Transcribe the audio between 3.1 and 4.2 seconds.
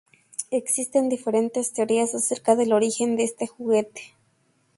de este juguete.